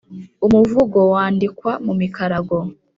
Umuvugo 0.47 0.99
wandikwa 1.13 1.71
mu 1.85 1.93
mikarago. 1.99 2.57